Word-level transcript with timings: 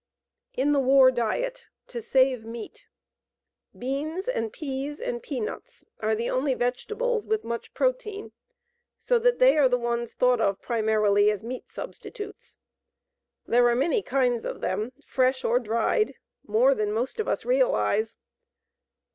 IN 0.55 0.71
THE 0.71 0.79
WAR 0.79 1.11
DIET 1.11 1.67
To 1.89 2.01
Save 2.01 2.43
Meat. 2.43 2.85
Beans 3.77 4.27
and 4.27 4.51
peas 4.51 4.99
and 4.99 5.21
peanuts 5.21 5.85
are 5.99 6.15
the 6.15 6.27
only 6.27 6.55
vegetables 6.55 7.27
with 7.27 7.43
much 7.43 7.71
protein, 7.75 8.31
so 8.97 9.19
that 9.19 9.37
they 9.37 9.59
are 9.59 9.69
the 9.69 9.77
ones 9.77 10.13
thought 10.13 10.41
of 10.41 10.59
primarily 10.59 11.29
as 11.29 11.43
meat 11.43 11.69
substitutes. 11.71 12.57
There 13.45 13.67
are 13.69 13.75
many 13.75 14.01
kinds 14.01 14.43
of 14.43 14.61
them, 14.61 14.91
fresh 15.05 15.43
or 15.45 15.59
dried, 15.59 16.15
more 16.47 16.73
than 16.73 16.91
most 16.91 17.19
of 17.19 17.27
us 17.27 17.45
realize. 17.45 18.17